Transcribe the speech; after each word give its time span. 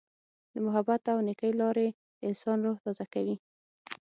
د 0.53 0.55
محبت 0.65 1.01
او 1.13 1.17
نیکۍ 1.27 1.51
لارې 1.61 1.87
د 1.93 2.21
انسان 2.29 2.57
روح 2.65 2.77
تازه 2.85 3.05
کوي. 3.13 3.35